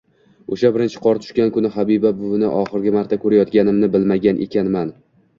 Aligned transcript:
...O‘sha 0.53 0.69
birinchi 0.75 1.01
qor 1.01 1.17
tushgan 1.25 1.51
kuni 1.57 1.69
Habiba 1.75 2.11
buvini 2.21 2.47
oxirgi 2.61 2.93
marta 2.95 3.19
ko‘rayotganimni 3.25 3.91
bilmagan 3.97 4.41
ekanman. 4.47 4.91